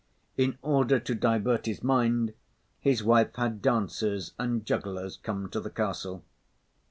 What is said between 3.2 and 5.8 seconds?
had dancers and jugglers come to the